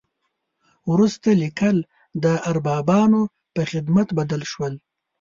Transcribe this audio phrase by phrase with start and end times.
[0.91, 1.77] وروسته لیکل
[2.23, 3.21] د اربابانو
[3.53, 4.73] په خدمت بدل شول.